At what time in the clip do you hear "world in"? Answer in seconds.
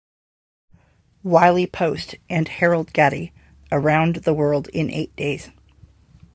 4.33-4.89